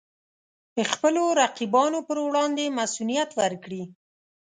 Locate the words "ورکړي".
3.41-3.83